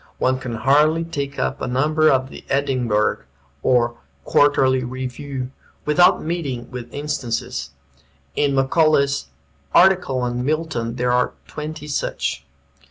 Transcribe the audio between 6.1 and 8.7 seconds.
meeting with instances. In